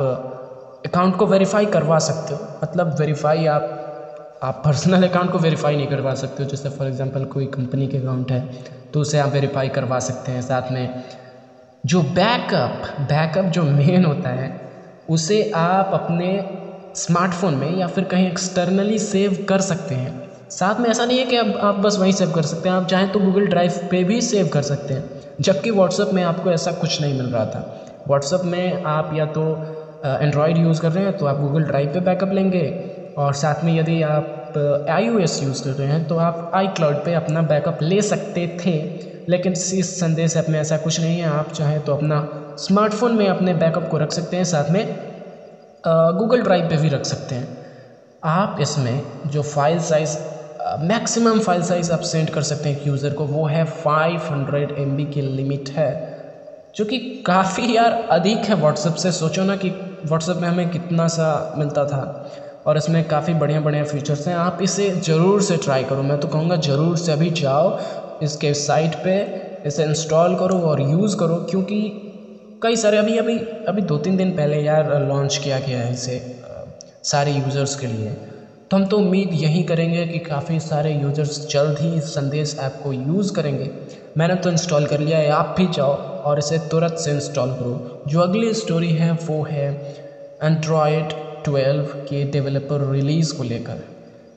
अकाउंट 0.85 1.17
को 1.17 1.27
वेरीफाई 1.27 1.67
करवा 1.67 1.99
सकते 1.99 2.35
हो। 2.35 2.41
मतलब 2.65 2.95
वेरीफाई 2.99 3.47
आप 3.47 3.73
आप 4.43 4.63
पर्सनल 4.65 5.07
अकाउंट 5.09 5.31
को 5.33 5.39
वेरीफाई 5.39 5.77
नहीं 5.77 5.87
करवा 5.87 6.15
सकते 6.15 6.43
हो। 6.43 6.49
जैसे 6.49 6.69
फॉर 6.69 6.89
एग्जांपल 6.89 7.25
कोई 7.27 7.47
कंपनी 7.47 7.87
के 7.89 7.99
अकाउंट 7.99 8.33
है 8.33 8.41
तो 8.95 9.01
उसे 9.01 9.19
आप 9.19 9.31
वेरीफाई 9.31 9.69
करवा 9.69 9.99
सकते 10.01 10.33
हैं 10.33 10.41
साथ 10.43 10.71
में। 10.73 10.89
जो 11.85 12.03
बैकअप 12.03 12.83
बैकअप 13.03 13.45
जो 13.47 13.63
मेन 13.65 14.05
होता 14.05 14.29
है, 14.31 14.51
उसे 15.09 15.43
आप 15.55 15.91
अपने 15.95 16.29
स्मार्टफ़ोन 16.95 17.55
में 17.55 17.71
या 17.71 17.87
फिर 17.87 18.05
कहीं 18.05 18.29
एक्सटर्नली 18.29 18.99
सेव 18.99 19.37
कर 19.49 19.61
सकते 19.61 19.95
हैं। 19.95 20.15
साथ 20.51 20.81
में 20.81 20.89
ऐसा 20.91 21.05
नहीं 21.05 21.19
है 21.19 21.25
कि 21.25 21.37
अब 21.37 21.57
आप 21.63 21.75
बस 21.77 21.99
वहीं 21.99 22.13
सेव 22.13 22.31
कर 22.31 22.43
सकते 22.43 22.69
हैं। 22.69 22.77
आप 22.77 22.87
चाहें 22.87 23.09
तो 23.09 23.21
गूगल 23.21 23.47
ड्राइव 23.47 23.73
पे 23.91 24.03
भी 24.05 24.21
सेव 24.23 24.49
कर 24.49 24.63
सकते 24.63 24.95
हैं। 24.95 25.05
जबकि 25.41 25.71
व्हाट्सअप 25.71 26.13
में 26.13 26.23
आपको 26.23 26.51
ऐसा 26.51 26.73
कुछ 26.73 27.01
नहीं 27.01 27.15
मिल 27.15 27.27
रहा 27.27 27.45
था। 27.47 27.65
व्हाट्सअप 28.07 28.43
में 28.45 28.83
आप 28.87 29.11
या 29.15 29.27
तो 29.37 29.45
एंड्रॉयड 30.05 30.59
यूज़ 30.59 30.81
कर 30.83 30.93
रहे 30.93 31.05
हैं 31.05 31.17
तो 31.19 31.27
आप 31.27 31.41
गूगल 31.41 31.63
ड्राइव 31.65 31.91
पे 31.95 32.01
बैकअप 32.03 32.33
लेंगे। 32.33 32.65
और 33.17 33.35
साथ 33.35 33.65
में 33.65 33.73
यदि 33.75 34.01
आप 34.05 34.53
आईओएस 34.91 35.43
यूज़ 35.43 35.63
कर 35.65 35.71
रहे 35.73 35.89
हैं 35.89 36.07
तो 36.09 36.17
आप 36.19 36.51
आई 36.55 36.67
क्लाउड 36.77 36.97
पर 37.05 37.15
अपना 37.15 37.43
बैकअप 37.45 37.79
ले 37.83 38.01
सकते 38.03 38.47
थे। 38.65 38.77
लेकिन 39.29 39.53
इस 39.53 39.99
संदेश 40.01 40.37
ऐप 40.37 40.49
में 40.49 40.59
ऐसा 40.61 40.77
कुछ 40.79 41.01
नहीं 41.01 41.19
है। 41.19 41.27
आप 41.29 41.53
चाहें 41.53 41.81
तो 41.85 41.93
अपना 41.93 42.21
स्मार्टफ़ोन 42.59 43.17
में 43.17 43.27
अपने 43.29 43.55
बैकअप 43.55 43.89
को 43.91 43.97
रख 43.99 44.13
सकते 44.13 44.37
हैं, 44.37 44.45
साथ 44.45 44.71
में 44.71 44.85
गूगल 46.19 46.43
ड्राइव 46.43 46.69
पे 46.69 46.77
भी 46.77 46.89
रख 46.89 47.05
सकते 47.05 47.35
हैं। 47.35 47.49
आप 48.23 48.57
इसमें 48.61 49.03
जो 49.27 49.43
file 49.45 49.79
size 49.81 50.17
maximum 50.83 51.39
file 51.41 51.63
size 51.63 51.93
आप 51.93 52.01
सेंड 52.03 52.31
कर 52.31 52.43
सकते 52.43 52.69
हैं 52.69 52.87
यूज़र 52.87 53.13
को, 53.15 53.27
वो 53.27 53.45
है 53.47 53.65
500 53.85 54.31
हंड्रेड 54.31 54.71
एम 54.79 54.97
की 55.13 55.21
लिमिट 55.23 55.69
है। 55.77 55.91
जो 56.77 56.85
कि 56.85 56.99
काफ़ी 57.27 57.75
यार 57.77 57.93
अधिक 58.11 58.47
है 58.47 58.55
व्हाट्सएप 58.57 58.95
से। 58.95 59.13
सोचो 59.13 59.45
ना 59.45 59.57
कि 59.57 59.69
व्हाट्सएप 60.05 60.37
में 60.37 60.49
हमें 60.49 60.69
कितना 60.71 61.07
सा 61.09 61.29
मिलता 61.57 61.85
था 61.87 62.03
और 62.67 62.77
इसमें 62.77 63.03
काफ़ी 63.05 63.35
बढ़िया 63.35 63.61
बढ़िया 63.61 63.85
फीचर्स 63.85 64.27
हैं। 64.29 64.35
आप 64.37 64.59
इसे 64.63 64.91
ज़रूर 64.97 65.43
से 65.43 65.57
ट्राई 65.59 65.85
करो। 65.85 66.03
मैं 66.03 66.19
तो 66.19 66.29
कहूँगा 66.29 66.57
ज़रूर 66.59 66.97
से 66.99 67.13
अभी 67.13 67.31
जाओ, 67.33 67.75
इसके 68.21 68.53
साइट 68.55 68.95
पे 69.03 69.21
इसे 69.65 69.83
इंस्टॉल 69.85 70.35
करो 70.37 70.61
और 70.63 70.81
यूज़ 70.83 71.17
करो, 71.17 71.41
क्योंकि 71.49 71.93
कई 72.63 72.77
सारे 72.77 72.99
अभी 72.99 73.17
अभी 73.19 73.39
अभी 73.69 73.83
दो 73.83 73.99
तीन 73.99 74.17
दिन 74.17 74.33
पहले 74.33 74.59
यार 74.59 74.99
लॉन्च 75.01 75.37
किया 75.39 75.59
गया 75.61 75.81
है 75.81 75.91
इसे 75.93 76.23
सारे 77.05 77.33
यूज़र्स 77.33 77.75
के 77.77 77.87
लिए। 77.87 78.15
तो 78.71 78.77
हम 78.77 78.85
तो 78.87 78.99
उम्मीद 78.99 79.31
यही 79.35 79.63
करेंगे 79.65 80.07
कि 80.07 80.19
काफ़ी 80.21 80.59
सारे 80.61 80.93
यूज़र्स 80.93 81.47
जल्द 81.51 81.79
ही 81.79 81.97
इस 81.97 82.13
संदेश 82.15 82.55
ऐप 82.61 82.77
को 82.81 82.93
यूज़ 82.93 83.33
करेंगे। 83.33 83.71
मैंने 84.17 84.37
तो 84.37 84.51
इंस्टॉल 84.51 84.87
कर 84.87 85.01
लिया 85.01 85.19
है, 85.19 85.29
आप 85.31 85.55
भी 85.59 85.69
जाओ। 85.69 85.97
और 86.27 86.39
इसे 86.39 86.59
तुरंत 86.71 86.97
से 86.99 87.11
इंस्टॉल 87.13 87.53
करो। 87.53 87.81
जो 88.07 88.21
अगली 88.21 88.53
स्टोरी 88.55 88.91
है, 88.93 89.13
वो 89.13 89.43
है 89.51 89.69
एंड्रॉयड 90.41 91.13
12 91.45 91.93
के 92.09 92.25
डेवलपर 92.27 92.91
रिलीज़ 92.91 93.33
को 93.35 93.43
लेकर। 93.45 93.83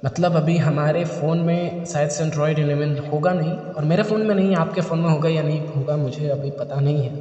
मतलब 0.04 0.36
अभी 0.38 0.58
हमारे 0.60 1.04
फ़ोन 1.06 1.40
में 1.42 1.84
शायद 1.86 2.10
से 2.10 2.24
एंड्रॉयड 2.24 2.60
11 2.60 3.00
होगा 3.12 3.34
नहीं, 3.34 3.58
और 3.78 3.86
मेरे 3.86 4.04
फ़ोन 4.04 4.22
में 4.22 4.36
नहीं, 4.36 4.56
आपके 4.58 4.82
फ़ोन 4.82 5.00
में 5.00 5.10
होगा 5.10 5.30
या 5.30 5.42
नहीं 5.44 5.62
होगा, 5.70 5.98
मुझे 5.98 6.28
अभी 6.30 6.52
पता 6.60 6.80
नहीं 6.80 7.04
है। 7.04 7.20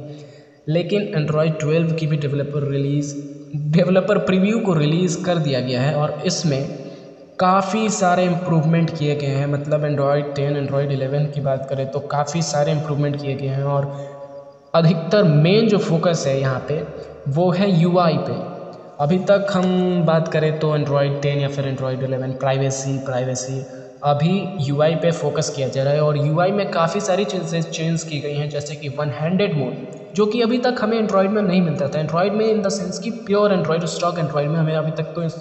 लेकिन 0.67 1.07
एंड्रॉयड 1.15 1.53
12 1.57 1.93
की 1.93 2.07
भी 2.07 2.17
डेवलपर 2.17 2.69
रिलीज़ 2.71 3.13
डेवलपर 3.53 4.17
प्रीव्यू 4.21 4.59
को 4.59 4.73
रिलीज़ 4.75 5.17
कर 5.25 5.39
दिया 5.39 5.61
गया 5.61 5.81
है, 5.81 5.93
और 5.93 6.17
इसमें 6.23 6.69
काफ़ी 7.39 7.89
सारे 7.91 8.25
इम्प्रूवमेंट 8.25 8.89
किए 8.97 9.15
गए 9.15 9.27
हैं। 9.29 9.47
मतलब 9.47 9.85
एंड्रॉयड 9.85 10.25
10 10.35 10.55
एंड्रॉयड 10.57 10.91
11 10.91 11.27
की 11.33 11.41
बात 11.41 11.65
करें 11.65 11.85
तो 11.87 11.99
काफ़ी 12.11 12.41
सारे 12.43 12.71
इम्प्रूवमेंट 12.71 13.15
किए 13.15 13.35
गए 13.35 13.47
हैं, 13.47 13.63
और 13.65 13.89
अधिकतर 14.73 15.23
मेन 15.23 15.67
जो 15.67 15.77
फोकस 15.77 16.23
है 16.27 16.39
यहाँ 16.39 16.59
पे, 16.67 16.75
वो 17.27 17.49
है 17.51 17.69
यूआई 17.71 18.17
पे। 18.19 18.33
अभी 19.03 19.17
तक 19.25 19.47
हम 19.51 20.03
बात 20.05 20.27
करें 20.27 20.59
तो 20.59 20.75
एंड्रॉयड 20.75 21.21
टेन 21.21 21.39
या 21.39 21.47
फिर 21.49 21.67
एंड्रॉयड 21.67 22.03
एलेवन 22.03 22.31
प्राइवेसी 22.33 22.97
प्राइवेसी 23.05 23.59
अभी 24.03 24.33
यूआई 24.61 24.95
पे 24.95 25.11
फोकस 25.11 25.49
किया 25.55 25.67
जा 25.67 25.83
रहा 25.83 25.93
है 25.93 26.01
और 26.03 26.17
यूआई 26.17 26.51
में 26.51 26.69
काफ़ी 26.71 26.99
सारी 27.01 27.25
चीज़ें 27.25 27.61
चेंज 27.61 28.03
की 28.03 28.19
गई 28.19 28.33
हैं, 28.33 28.49
जैसे 28.49 28.75
कि 28.75 28.89
वन 28.89 29.09
हैंडेड 29.11 29.57
मोड 29.57 30.13
जो 30.15 30.25
कि 30.25 30.41
अभी 30.41 30.57
तक 30.57 30.75
हमें 30.81 30.97
एंड्रॉयड 30.97 31.31
में 31.31 31.41
नहीं 31.41 31.61
मिलता 31.61 31.87
था। 31.87 31.99
एंड्रॉयड 31.99 32.33
में 32.33 32.45
इन 32.45 32.61
द 32.61 32.69
सेंस 32.69 32.99
कि 32.99 33.09
प्योर 33.25 33.53
एंड्रॉयड 33.53 33.85
स्टॉक 33.87 34.19
एंड्रॉयड 34.19 34.49
में 34.49 34.59
हमें 34.59 34.75
अभी 34.75 34.91
तक 34.91 35.11
तो 35.15 35.23
इस 35.23 35.35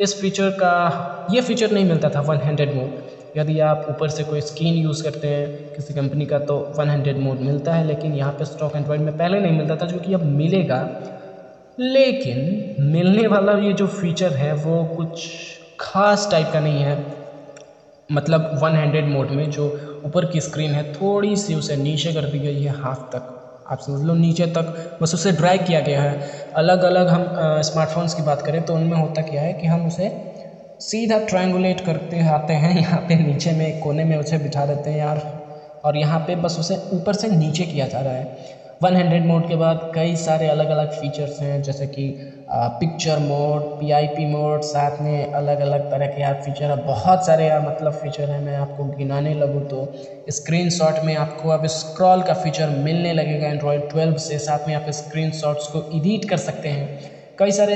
इस 0.00 0.20
फीचर 0.20 0.50
का, 0.50 1.28
ये 1.30 1.40
फीचर 1.40 1.70
नहीं 1.70 1.84
मिलता 1.84 2.08
था 2.08 2.20
वन 2.22 2.36
हैंडेड 2.38 2.74
मोड 2.74 3.17
यदि 3.38 3.58
आप 3.62 3.86
ऊपर 3.90 4.08
से 4.10 4.24
कोई 4.24 4.40
स्क्रीन 4.40 4.74
यूज़ 4.74 5.02
करते 5.02 5.28
हैं 5.28 5.74
किसी 5.74 5.94
कंपनी 5.94 6.26
का 6.26 6.38
तो 6.40 6.56
वन 6.78 6.90
हैंडेड 6.90 7.18
मोड 7.18 7.40
मिलता 7.40 7.74
है, 7.74 7.86
लेकिन 7.86 8.14
यहाँ 8.14 8.32
पे 8.32 8.44
स्टॉक 8.44 8.76
एंड्रॉयड 8.76 9.00
में 9.00 9.16
पहले 9.16 9.40
नहीं 9.40 9.58
मिलता 9.58 9.76
था, 9.76 9.86
जो 9.86 9.98
कि 9.98 10.14
अब 10.14 10.24
मिलेगा। 10.24 10.80
लेकिन 11.78 12.74
मिलने 12.86 13.26
वाला 13.28 13.52
ये 13.58 13.72
जो 13.72 13.86
फीचर 13.86 14.32
है, 14.32 14.52
वो 14.54 14.84
कुछ 14.96 15.28
ख़ास 15.80 16.28
टाइप 16.30 16.50
का 16.52 16.60
नहीं 16.60 16.82
है। 16.82 16.96
मतलब 18.10 18.50
वन 18.62 18.72
हैंडेड 18.72 19.08
मोड 19.08 19.30
में 19.30 19.50
जो 19.50 19.66
ऊपर 20.06 20.24
की 20.24 20.40
स्क्रीन 20.40 20.70
है 20.70 20.82
थोड़ी 20.92 21.34
सी 21.36 21.54
उसे 21.54 21.76
नीचे 21.76 22.12
कर 22.12 22.24
दी 22.24 22.38
गई 22.38 22.62
है, 22.62 22.72
हाथ 22.80 23.10
तक। 23.12 23.34
आप 23.70 23.78
समझ 23.78 24.02
लो, 24.02 24.14
नीचे 24.14 24.46
तक। 24.48 24.98
बस 25.02 25.14
उसे 25.14 25.32
ड्रैग 25.32 25.66
किया 25.66 25.80
गया 25.80 26.02
है। 26.02 26.50
अलग 26.56 26.82
अलग 26.82 27.08
हम 27.08 27.26
स्मार्टफोन्स 27.62 28.14
की 28.14 28.22
बात 28.22 28.42
करें 28.42 28.62
तो 28.62 28.74
उनमें 28.74 28.96
होता 28.96 29.22
क्या 29.22 29.42
है 29.42 29.52
कि 29.52 29.66
हम 29.66 29.86
उसे 29.86 30.08
सीधा 30.80 31.18
ट्रायंगुलेट 31.18 31.80
करते 31.80 32.20
आते 32.28 32.52
हैं, 32.54 32.76
यहाँ 32.76 33.00
पे 33.00 33.14
नीचे 33.16 33.52
में, 33.52 33.80
कोने 33.80 34.04
में 34.04 34.16
उसे 34.16 34.38
बिठा 34.38 34.66
देते 34.66 34.90
हैं 34.90 34.98
यार। 34.98 35.18
और 35.84 35.96
यहाँ 35.96 36.18
पे 36.20 36.34
बस 36.36 36.56
उसे 36.60 36.76
ऊपर 36.92 37.14
से 37.14 37.28
नीचे 37.28 37.64
किया 37.64 37.86
जा 37.86 38.00
रहा 38.00 38.12
है। 38.12 38.56
वन 38.82 38.96
हंड्रेड 38.96 39.24
मोड 39.26 39.48
के 39.48 39.56
बाद 39.56 39.80
कई 39.94 40.14
सारे 40.16 40.48
अलग 40.48 40.68
अलग 40.70 40.90
फीचर्स 40.92 41.40
हैं, 41.40 41.62
जैसे 41.62 41.86
कि 41.86 42.08
पिक्चर 42.50 43.18
मोड 43.18 43.62
पीआईपी 43.80 44.26
मोड 44.26 44.62
साथ 44.62 45.00
में 45.02 45.32
अलग 45.32 45.60
अलग 45.60 45.90
तरह 45.90 46.06
के 46.06 46.20
यार 46.22 46.40
फीचर 46.44 46.70
है। 46.70 46.76
बहुत 46.84 47.26
सारे 47.26 47.46
यार 47.46 47.60
मतलब 47.60 47.92
फीचर 47.94 48.30
हैं, 48.30 48.40
मैं 48.40 48.56
आपको 48.56 48.84
गिनाने 48.96 49.34
लगूँ 49.34 49.66
तो। 49.68 49.86
स्क्रीन 50.30 50.70
शॉट 50.70 51.04
में 51.04 51.14
आपको 51.16 51.48
अब 51.48 51.66
स्क्रॉल 51.68 52.22
का 52.22 52.34
फीचर 52.36 52.68
मिलने 52.78 53.12
लगेगा 53.12 53.48
एंड्रॉयड 53.48 53.88
ट्वेल्व 53.90 54.16
से। 54.18 54.38
साथ 54.40 54.68
में 54.68 54.74
आप 54.74 54.90
स्क्रीन 54.94 55.30
शॉट्स 55.40 55.66
को 55.66 55.88
एडिट 55.98 56.28
कर 56.30 56.36
सकते 56.38 56.68
हैं। 56.68 56.88
कई 57.38 57.50
सारे 57.52 57.74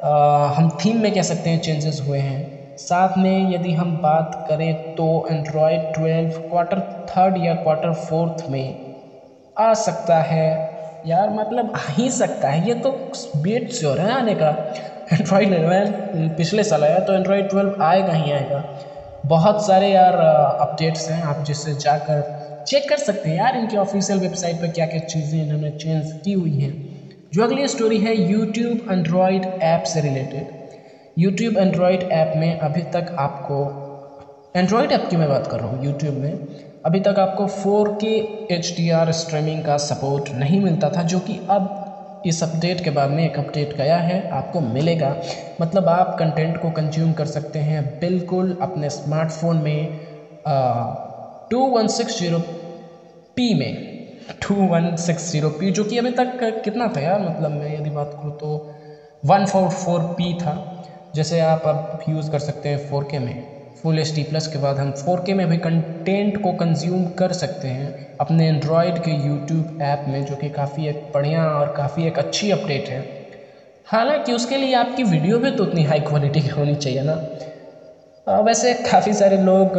हम 0.00 0.68
थीम 0.80 0.96
में 0.96 1.10
कह 1.12 1.22
सकते 1.22 1.50
हैं 1.50 1.58
चेंजेस 1.60 2.00
हुए 2.00 2.18
हैं। 2.18 2.46
साथ 2.78 3.16
में 3.18 3.50
यदि 3.50 3.72
हम 3.72 3.96
बात 4.02 4.44
करें 4.48 4.74
तो 4.96 5.06
एंड्रॉयड 5.30 5.92
ट्वेल्व 5.94 6.30
क्वार्टर 6.50 6.80
थर्ड 7.08 7.38
या 7.38 7.54
क्वार्टर 7.56 7.92
फोर्थ 8.00 8.44
में 8.50 8.74
आ 9.56 9.72
सकता 9.76 10.20
है। 10.22 10.46
यार 11.04 11.30
मतलब 11.30 11.72
आ 11.76 11.80
ही 11.88 12.10
सकता 12.10 12.48
है। 12.48 12.66
ये 12.66 12.74
तो 12.76 12.90
बेट 13.36 13.72
श्योर 13.72 14.00
है 14.00 14.10
आने 14.12 14.34
का। 14.34 14.50
एंड्रॉयड 15.12 15.48
इलेवन 15.48 16.28
पिछले 16.36 16.64
साल 16.64 16.84
आया 16.84 16.98
तो 17.00 17.14
एंड्रॉयड 17.14 17.48
ट्वेल्व 17.50 17.76
आएगा 17.82 18.12
ही 18.14 18.30
आएगा। 18.30 18.62
बहुत 19.26 19.64
सारे 19.66 19.90
यार 19.90 20.14
अपडेट्स 20.16 21.10
हैं। 21.10 21.22
आप 21.24 21.42
जिससे 21.42 21.74
जाकर 21.76 22.22
चेक 22.66 22.88
कर 22.88 22.96
सकते 22.98 23.28
हैं। 23.28 23.36
यार, 23.36 23.56
इनकी 23.56 23.76
ऑफिशियल 23.76 24.18
वेबसाइट 24.20 24.60
पर 24.60 24.68
क्या 24.70 24.86
क्या 24.86 25.00
चीज़ें 25.08 25.40
इन्होंने 25.40 25.70
चेंज 25.72 26.12
की 26.14 26.32
हुई 26.32 26.54
हैं। 26.54 26.76
जो 27.32 27.42
अगली 27.42 27.66
स्टोरी 27.68 27.98
है 27.98 28.14
यूट्यूब 28.30 28.86
एंड्रॉयड 28.90 29.44
ऐप 29.44 29.82
से 29.84 30.00
रिलेटेड 30.00 30.56
यूट्यूब 31.16 31.56
एंड्रॉयड 31.56 32.02
ऐप 32.02 32.32
में 32.36 32.58
अभी 32.58 32.82
तक 32.94 33.14
आपको 33.18 33.58
एंड्रॉयड 34.56 34.92
ऐप 34.92 35.06
की 35.10 35.16
मैं 35.16 35.28
बात 35.28 35.46
कर 35.46 35.60
रहा 35.60 35.68
हूँ 35.68 35.84
यूट्यूब 35.84 36.14
में, 36.14 36.32
अभी 36.86 37.00
तक 37.00 37.18
आपको 37.18 37.46
4K 37.48 38.12
HDR 38.52 39.10
स्ट्रीमिंग 39.12 39.62
का 39.64 39.76
सपोर्ट 39.76 40.30
नहीं 40.34 40.60
मिलता 40.60 40.88
था, 40.90 41.02
जो 41.02 41.18
कि 41.20 41.38
अब 41.50 42.22
इस 42.26 42.42
अपडेट 42.42 42.82
के 42.84 42.90
बाद 42.90 43.10
में 43.10 43.24
एक 43.24 43.38
अपडेट 43.38 43.76
गया 43.76 43.96
है, 43.98 44.28
आपको 44.30 44.60
मिलेगा। 44.60 45.14
मतलब 45.60 45.88
आप 45.88 46.16
कंटेंट 46.18 46.60
को 46.62 46.70
कंज्यूम 46.70 47.12
कर 47.12 47.26
सकते 47.26 47.58
हैं 47.58 47.84
बिल्कुल 48.00 48.56
अपने 48.62 48.90
स्मार्टफ़ोन 48.90 49.56
में 49.58 49.98
two 51.50 51.66
one 51.68 51.86
six 51.88 52.18
zero 52.18 52.38
P 53.36 53.54
में। 53.54 53.97
Two 54.42 54.54
one 54.68 54.94
six 54.96 55.30
zero 55.30 55.50
P 55.58 55.70
जो 55.70 55.84
कि 55.84 55.98
अभी 55.98 56.10
तक 56.20 56.36
कितना 56.64 56.88
था 56.96 57.00
यार 57.00 57.18
मतलब 57.20 57.50
मैं 57.50 57.70
यदि 57.76 57.90
बात 57.90 58.14
करूँ 58.14 58.32
तो 58.40 58.62
वन 59.22 59.44
फोर 59.46 59.68
फोर 59.70 60.02
पी 60.16 60.32
था। 60.40 60.62
जैसे 61.14 61.40
आप 61.40 61.66
अब 61.66 61.98
यूज़ 62.08 62.30
कर 62.30 62.38
सकते 62.38 62.68
हैं 62.68 62.76
फोर 62.78 63.04
के 63.10 63.18
में। 63.18 63.38
फुल 63.84 63.98
एच 63.98 64.12
डी 64.14 64.22
प्लस 64.24 64.46
के 64.46 64.58
बाद 64.58 64.78
हम 64.78 64.90
फोर 64.98 65.20
के 65.26 65.34
में 65.34 65.46
भी 65.48 65.56
कंटेंट 65.58 66.36
को 66.42 66.52
कंज्यूम 66.62 67.04
कर 67.18 67.32
सकते 67.32 67.68
हैं 67.68 67.92
अपने 68.20 68.46
एंड्रॉयड 68.48 68.98
के 69.02 69.10
यूट्यूब 69.12 69.66
ऐप 69.82 70.02
में, 70.06 70.22
जो 70.24 70.36
कि 70.36 70.50
काफ़ी 70.50 70.86
एक 70.88 71.00
बढ़िया 71.14 71.46
और 71.50 71.68
काफ़ी 71.76 72.04
एक 72.06 72.18
अच्छी 72.18 72.50
अपडेट 72.50 72.90
है। 72.90 73.02
हालाँकि 73.86 74.32
उसके 74.32 74.56
लिए 74.58 74.74
आपकी 74.74 75.02
वीडियो 75.04 75.38
भी 75.38 75.50
तो 75.52 75.64
उतनी 75.64 75.82
हाई 75.84 76.00
क्वालिटी 76.08 76.42
की 76.42 76.48
होनी 76.48 76.74
चाहिए 76.76 77.02
ना। 77.02 77.20
वैसे 78.26 78.74
काफ़ी 78.90 79.14
सारे 79.14 79.36
लोग 79.38 79.78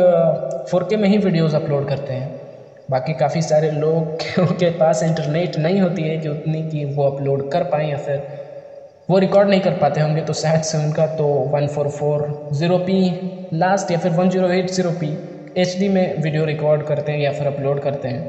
फोर 0.67 0.83
के 0.89 0.97
में 0.97 1.07
ही 1.09 1.17
वीडियोस 1.19 1.55
अपलोड 1.55 1.85
करते 1.87 2.13
हैं। 2.13 2.33
बाकी 2.89 3.13
काफ़ी 3.13 3.41
सारे 3.41 3.69
लोग 3.71 4.21
के 4.59 4.69
पास 4.79 5.03
इंटरनेट 5.03 5.57
नहीं 5.57 5.81
होती 5.81 6.03
है 6.03 6.17
कि 6.17 6.27
उतनी 6.29 6.61
कि 6.69 6.83
वो 6.95 7.09
अपलोड 7.09 7.49
कर 7.51 7.63
पाएँ 7.73 7.89
या 7.89 7.97
फिर 7.97 8.23
वो 9.09 9.17
रिकॉर्ड 9.19 9.49
नहीं 9.49 9.61
कर 9.61 9.73
पाते 9.79 10.01
होंगे 10.01 10.21
तो 10.23 10.33
शायद 10.33 10.61
से 10.63 10.77
उनका 10.77 11.05
तो 11.15 11.27
one 11.53 11.67
four 11.75 11.89
four 11.89 12.27
zero 12.53 12.77
P 12.87 12.97
last 13.53 13.91
या 13.91 13.97
फिर 13.97 14.11
one 14.13 14.29
zero 14.29 14.49
eight 14.51 14.69
zero 14.71 14.91
P 15.01 15.07
H 15.57 15.75
D 15.79 15.87
में 15.89 16.21
वीडियो 16.23 16.45
रिकॉर्ड 16.45 16.83
करते 16.87 17.11
हैं 17.11 17.19
या 17.19 17.31
फिर 17.31 17.47
अपलोड 17.47 17.79
करते 17.83 18.07
हैं। 18.07 18.27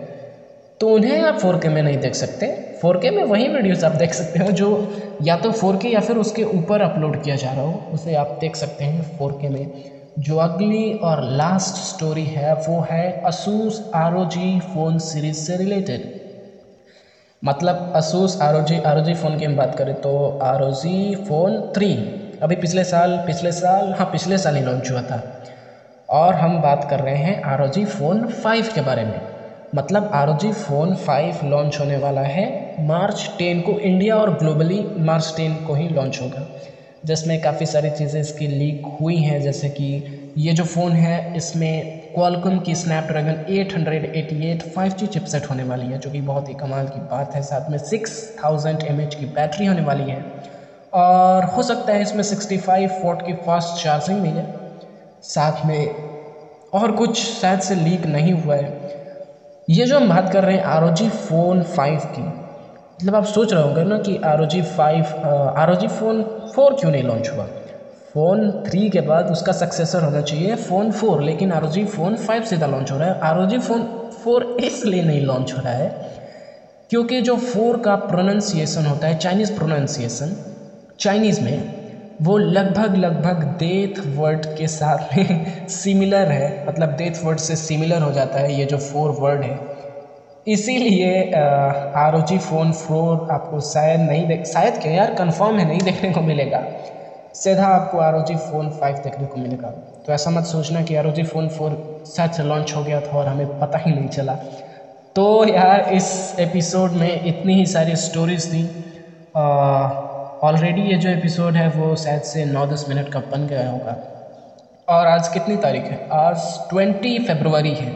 तो 0.80 0.88
उन्हें 0.94 1.20
आप 1.22 1.38
फोर 1.38 1.56
के 1.60 1.68
में 1.68 1.82
नहीं 1.82 1.96
देख 1.98 2.14
सकते। 2.14 2.46
फोर 2.82 2.96
के 2.98 3.10
में 3.10 3.22
वही 3.24 3.48
वीडियोस 3.48 3.84
आप 3.84 3.96
देख 3.96 4.14
सकते 4.14 4.38
हो 4.40 4.52
जो 4.60 4.68
या 5.22 5.36
तो 5.36 5.50
फोर 5.52 5.76
के 5.76 5.88
या 5.88 6.00
फिर 6.00 6.16
उसके 6.16 6.42
ऊपर 6.44 6.82
अपलोड 6.82 7.22
किया 7.22 7.36
जा 7.36 7.52
रहा 7.52 7.64
हो, 7.64 7.88
उसे 7.92 8.14
आप 8.16 8.36
देख 8.40 8.56
सकते 8.56 8.84
हैं 8.84 9.02
फोर 9.18 9.32
के 9.40 9.48
में। 9.48 9.66
जो 10.18 10.36
अगली 10.36 10.92
और 10.92 11.22
लास्ट 11.22 11.76
स्टोरी 11.76 12.24
है, 12.26 12.52
वो 12.54 12.80
है 12.90 13.20
असूस 13.24 13.80
आर 13.94 14.14
फ़ोन 14.60 14.98
सीरीज़ 14.98 15.38
से 15.38 15.56
रिलेटेड 15.56 16.08
मतलब 17.42 17.92
Asus 17.94 18.36
R 18.42 18.54
O 18.56 18.60
G 19.00 19.14
phone 19.14 19.36
की 19.38 19.44
हम 19.44 19.56
बात 19.56 19.74
करें 19.74 19.94
तो 19.94 20.38
R 20.42 20.62
O 20.62 20.70
G 20.72 21.14
phone 21.14 21.60
three 21.74 21.92
अभी 22.42 22.56
पिछले 22.56 22.84
साल 22.84 23.18
पिछले 23.26 23.52
साल 23.52 23.92
हाँ 23.98 24.06
पिछले 24.12 24.38
साल 24.38 24.56
ही 24.56 24.62
लॉन्च 24.62 24.90
हुआ 24.90 25.02
था। 25.02 25.22
और 26.08 26.34
हम 26.34 26.60
बात 26.60 26.84
कर 26.84 27.00
रहे 27.00 27.16
हैं 27.16 27.40
R 27.44 27.62
O 27.62 27.66
G 27.68 27.84
phone 27.84 28.26
five 28.26 28.68
के 28.74 28.80
बारे 28.80 29.04
में। 29.04 29.20
मतलब 29.74 30.10
R 30.14 30.28
O 30.30 30.34
G 30.34 30.52
phone 30.52 30.94
five 30.96 31.38
launch 31.44 31.80
होने 31.80 31.96
वाला 31.96 32.22
है 32.22 32.46
मार्च 32.80 33.30
टेन 33.38 33.60
को। 33.60 33.78
इंडिया 33.78 34.16
और 34.16 34.30
ग्लोबली 34.36 34.86
मार्च 34.98 35.32
टेन 35.36 35.56
को 35.56 35.74
ही 35.74 35.88
लॉन्च 35.88 36.18
होगा। 36.22 36.46
जिसमें 37.02 37.38
काफ़ी 37.40 37.66
सारी 37.66 37.90
चीज़ें 37.90 38.20
इसकी 38.20 38.46
लीक 38.48 38.86
हुई 39.00 39.18
हैं, 39.18 39.40
जैसे 39.40 39.68
कि 39.70 40.02
ये 40.36 40.52
जो 40.52 40.64
फ़ोन 40.64 40.92
है, 40.94 41.32
इसमें 41.36 41.84
क्वालकॉम 42.14 42.58
की 42.60 42.74
स्नैपड्रैगन 42.74 43.36
888 43.48 44.62
5G 44.74 45.06
चिपसेट 45.06 45.46
होने 45.50 45.62
वाली 45.64 45.88
है, 45.88 45.98
जो 45.98 46.10
कि 46.10 46.20
बहुत 46.22 46.48
ही 46.48 46.54
कमाल 46.54 46.86
की 46.88 47.00
बात 47.10 47.34
है। 47.34 47.42
साथ 47.42 47.68
में 47.70 47.78
6000 47.80 48.84
mAh 48.92 49.14
की 49.14 49.26
बैटरी 49.28 49.66
होने 49.66 49.82
वाली 49.82 50.08
है। 50.08 50.22
और 50.92 51.44
हो 51.46 51.62
सकता 51.62 51.92
है 51.92 52.02
इसमें 52.02 52.22
65 52.24 52.86
वोट 53.04 53.22
की 53.22 53.32
फास्ट 53.46 53.82
चार्जिंग 53.82 54.20
मिले 54.20 54.42
साथ 55.24 55.64
में 55.64 55.90
और 56.72 56.92
कुछ 56.92 57.22
शायद 57.24 57.60
से 57.60 57.74
लीक 57.74 58.06
नहीं 58.06 58.32
हुआ 58.34 58.56
है। 58.56 58.68
ये 59.68 59.86
जो 59.86 59.96
हम 59.96 60.08
बात 60.08 60.28
कर 60.28 60.44
रहे 60.44 60.56
हैं 60.56 60.62
आर 60.64 60.90
फ़ोन 61.08 61.62
फाइव 61.64 62.00
की 62.14 62.22
मतलब 62.22 63.14
आप 63.16 63.24
सोच 63.24 63.52
रहे 63.52 63.62
होंगे 63.62 63.82
ना 63.84 63.98
कि 63.98 64.16
R 64.24 64.40
O 64.40 64.44
G 64.46 64.62
five 64.62 65.06
R 65.56 65.70
O 65.70 65.74
G 65.74 65.88
phone 65.88 66.24
four 66.54 66.74
क्यों 66.74 66.90
नहीं 66.90 67.02
लॉन्च 67.02 67.30
हुआ? 67.36 67.46
फ़ोन 68.14 68.50
थ्री 68.66 68.88
के 68.90 69.00
बाद 69.00 69.30
उसका 69.30 69.52
सक्सेसर 69.52 70.02
होना 70.04 70.20
चाहिए, 70.22 70.54
फ़ोन 70.56 70.90
फोर 70.90 71.22
लेकिन 71.22 71.52
आर 71.52 71.66
फ़ोन 71.86 72.16
फाइव 72.16 72.42
सीधा 72.42 72.66
लॉन्च 72.66 72.92
हो 72.92 72.98
रहा 72.98 73.08
है। 73.08 73.14
आर 73.22 73.58
फ़ोन 73.60 73.86
फोर 74.24 74.56
इसलिए 74.60 75.02
नहीं 75.02 75.20
लॉन्च 75.20 75.54
हो 75.56 75.62
रहा 75.62 75.74
है 75.74 75.90
क्योंकि 76.90 77.20
जो 77.20 77.36
फोर 77.36 77.76
का 77.76 77.94
प्रोनाउंसिएशन 77.96 78.86
होता 78.86 79.06
है 79.08 79.14
चाइनीज़ 79.14 79.52
प्रोनाउंसिएशन 79.54 80.36
चाइनीज़ 80.98 81.44
में, 81.44 81.64
वो 82.20 82.36
लगभग 82.38 82.96
लगभग 82.96 83.44
डेथ 83.58 84.00
वर्ड 84.06 84.46
के 84.56 84.68
साथ 84.68 85.16
में 85.16 85.44
सिमिलर 85.68 86.30
है। 86.32 86.52
मतलब 86.66 86.94
डेथ 86.96 87.24
वर्ड 87.24 87.40
से 87.40 87.56
सिमिलर 87.56 88.02
हो 88.02 88.12
जाता 88.12 88.40
है 88.40 88.52
ये 88.52 88.66
जो 88.66 88.78
फोर 88.78 89.12
वर्ड 89.20 89.44
है। 89.44 89.58
इसीलिए 90.48 91.32
R 91.96 92.14
O 92.14 92.20
G 92.20 92.38
phone 92.38 92.72
four 92.72 93.28
आपको 93.30 93.60
शायद 93.60 94.00
नहीं 94.00 94.26
देख, 94.26 94.44
शायद 94.44 94.78
क्या 94.78 94.92
यार 94.92 95.14
कंफर्म 95.14 95.58
है, 95.58 95.68
नहीं 95.68 95.80
देखने 95.80 96.10
को 96.10 96.20
मिलेगा। 96.20 96.62
सीधा 97.34 97.66
आपको 97.66 97.98
R 97.98 98.14
O 98.14 98.22
G 98.24 98.34
phone 98.34 98.70
five 98.70 98.96
देखने 98.96 99.26
को 99.26 99.40
मिलेगा। 99.40 99.68
तो 100.06 100.12
ऐसा 100.12 100.30
मत 100.30 100.44
सोचना 100.44 100.82
कि 100.82 100.96
R 100.96 101.06
O 101.06 101.10
G 101.10 101.22
phone 101.22 101.48
four 101.48 102.04
शायद 102.16 102.30
से 102.30 102.42
लॉन्च 102.42 102.74
हो 102.76 102.84
गया 102.84 103.00
था 103.00 103.18
और 103.18 103.28
हमें 103.28 103.58
पता 103.60 103.78
ही 103.78 103.94
नहीं 103.94 104.08
चला। 104.08 104.32
तो 105.16 105.48
यार, 105.48 105.80
इस 105.80 106.36
एपिसोड 106.40 106.92
में 106.92 107.24
इतनी 107.24 107.54
ही 107.54 107.66
सारी 107.66 107.96
स्टोरीज 107.96 108.52
थी। 108.52 108.64
ऑलरेडी 110.42 110.82
ये 110.82 110.96
जो 110.96 111.08
एपिसोड 111.08 111.54
है, 111.54 111.68
वो 111.68 111.96
शायद 111.96 112.22
से 112.22 112.44
नौ 112.44 112.66
दस 112.66 112.86
मिनट 112.88 113.08
का 113.08 113.20
बन 113.20 113.46
गया 113.46 113.70
होगा। 113.70 113.96
और 114.88 115.06
आज 115.06 115.28
कितनी 115.28 115.56
तारीख 115.56 115.84
है? 115.84 116.08
आज 116.12 116.58
ट्वेंटी 116.70 117.18
फेबरवरी 117.18 117.74
है। 117.74 117.92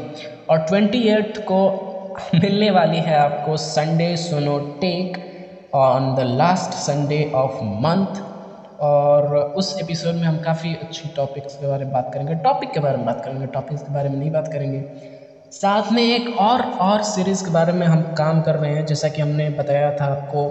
और 0.50 0.58
ट्वेंटी 0.58 1.08
एट्थ 1.08 1.40
को 1.40 1.90
मिलने 2.34 2.70
वाली 2.70 2.98
है 2.98 3.18
आपको 3.18 3.56
Sunday 3.56 4.16
Sono 4.16 4.58
tech 4.58 5.16
on 5.74 6.14
the 6.14 6.20
last 6.20 6.72
Sunday 6.72 7.32
of 7.34 7.54
month 7.54 8.22
और 8.80 9.36
उस 9.36 9.78
एपिसोड 9.82 10.14
में 10.14 10.22
हम 10.22 10.38
काफ़ी 10.38 10.74
अच्छी 10.74 11.08
टॉपिक्स 11.16 11.56
के 11.56 11.66
बारे 11.66 11.84
में 11.84 11.92
बात 11.92 12.10
करेंगे। 12.14 12.34
टॉपिक 12.34 12.70
के 12.70 12.80
बारे 12.80 12.96
में 12.96 13.06
बात 13.06 13.24
करेंगे 13.24 13.46
टॉपिक्स 13.46 13.82
के 13.82 13.94
बारे 13.94 14.08
में 14.08 14.16
नहीं 14.16 14.30
बात 14.30 14.48
करेंगे। 14.48 14.84
साथ 15.52 15.92
में 15.92 16.02
एक 16.02 16.38
और 16.38 16.62
और 16.62 17.02
सीरीज़ 17.02 17.44
के 17.44 17.50
बारे 17.50 17.72
में 17.72 17.86
हम 17.86 18.02
काम 18.02 18.40
कर 18.42 18.54
रहे 18.54 18.74
हैं। 18.74 18.86
जैसा 18.86 19.08
कि 19.08 19.22
हमने 19.22 19.50
बताया 19.50 19.90
था 19.90 20.04
आपको, 20.04 20.48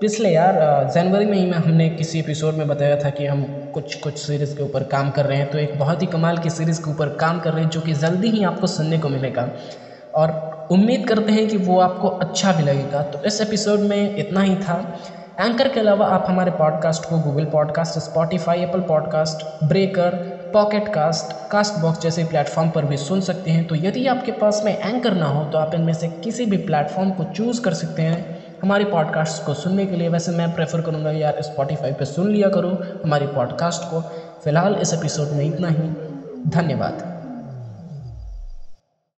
पिछले 0.00 0.28
यार 0.28 0.90
जनवरी 0.94 1.24
में 1.24 1.38
ही 1.38 1.46
में 1.46 1.58
हमने 1.58 1.88
किसी 1.90 2.18
एपिसोड 2.18 2.54
में 2.54 2.68
बताया 2.68 2.96
था 2.96 3.10
कि 3.10 3.26
हम 3.26 3.70
कुछ 3.74 3.94
कुछ 3.94 4.18
सीरीज़ 4.18 4.56
के 4.56 4.62
ऊपर 4.62 4.82
काम 4.82 5.10
कर 5.10 5.26
रहे 5.26 5.38
हैं। 5.38 5.50
तो 5.50 5.58
एक 5.58 5.78
बहुत 5.78 6.02
ही 6.02 6.06
कमाल 6.06 6.38
की 6.38 6.50
सीरीज़ 6.50 6.84
के 6.84 6.90
ऊपर 6.90 7.08
काम 7.08 7.40
कर 7.40 7.52
रहे 7.52 7.62
हैं, 7.64 7.70
जो 7.70 7.80
कि 7.80 7.92
जल्दी 7.92 8.28
ही 8.28 8.44
आपको 8.44 8.66
सुनने 8.66 8.98
को 8.98 9.08
मिलेगा। 9.08 9.48
और 10.14 10.57
उम्मीद 10.70 11.06
करते 11.08 11.32
हैं 11.32 11.48
कि 11.48 11.56
वो 11.56 11.78
आपको 11.80 12.08
अच्छा 12.08 12.52
भी 12.52 12.62
लगेगा 12.62 13.02
तो 13.02 13.22
इस 13.24 13.40
एपिसोड 13.40 13.80
में 13.80 14.16
इतना 14.16 14.40
ही 14.40 14.56
था। 14.56 14.98
एंकर 15.40 15.68
के 15.68 15.80
अलावा 15.80 16.06
आप 16.06 16.24
हमारे 16.28 16.50
पॉडकास्ट 16.50 17.04
को 17.04 17.18
Google 17.18 17.44
Podcast 17.44 17.98
Spotify 17.98 18.60
Apple 18.60 18.80
Podcast 18.80 19.64
Breaker 19.64 20.14
Pocket 20.52 20.88
Cast 20.88 21.50
Castbox 21.74 22.00
जैसे 22.00 22.24
प्लेटफॉर्म 22.24 22.70
पर 22.70 22.84
भी 22.84 22.96
सुन 22.96 23.20
सकते 23.20 23.50
हैं। 23.50 23.66
तो 23.66 23.74
यदि 23.74 24.06
आपके 24.06 24.32
पास 24.32 24.62
में 24.64 24.78
एंकर 24.78 25.14
ना 25.14 25.26
हो 25.26 25.44
तो 25.44 25.58
आप 25.58 25.74
इनमें 25.74 25.92
से 25.92 26.08
किसी 26.08 26.46
भी 26.46 26.56
प्लेटफॉर्म 26.56 27.10
को 27.10 27.24
चूज़ 27.24 27.60
कर 27.62 27.74
सकते 27.74 28.02
हैं। 28.02 28.44
हमारी 28.62 28.84
पॉडकास्ट 28.84 29.44
को 29.46 29.54
सुनने 29.54 29.86
के 29.86 29.96
लिए 29.96 30.08
वैसे 30.08 30.32
मैं 30.32 30.54
प्रेफर 30.54 30.80
करूँगा 30.80 31.10
यार 31.10 31.42
स्पॉटिफाई 31.42 31.92
पे 31.92 32.04
सुन 32.04 32.30
लिया 32.30 32.48
करो 32.48 32.70
हमारी 33.04 33.26
पॉडकास्ट 33.26 33.82
को। 33.82 34.00
फ़िलहाल 34.44 34.74
इस 34.74 34.94
एपिसोड 34.94 35.28
में 35.28 35.44
इतना 35.44 35.68
ही। 35.68 35.88
धन्यवाद। 36.50 37.17